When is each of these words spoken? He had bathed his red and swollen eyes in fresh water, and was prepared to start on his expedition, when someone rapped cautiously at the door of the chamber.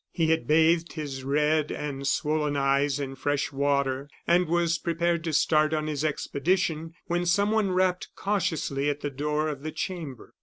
He 0.11 0.31
had 0.31 0.47
bathed 0.47 0.93
his 0.93 1.23
red 1.23 1.69
and 1.71 2.07
swollen 2.07 2.57
eyes 2.57 2.99
in 2.99 3.13
fresh 3.13 3.51
water, 3.51 4.09
and 4.25 4.47
was 4.47 4.79
prepared 4.79 5.23
to 5.25 5.31
start 5.31 5.75
on 5.75 5.85
his 5.85 6.03
expedition, 6.03 6.95
when 7.05 7.27
someone 7.27 7.69
rapped 7.73 8.07
cautiously 8.15 8.89
at 8.89 9.01
the 9.01 9.11
door 9.11 9.47
of 9.47 9.61
the 9.61 9.71
chamber. 9.71 10.33